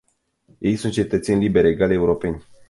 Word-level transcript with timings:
Ei 0.57 0.75
sunt 0.75 0.93
cetățeni 0.93 1.43
liberi, 1.43 1.67
egali 1.69 1.93
europeni. 1.93 2.43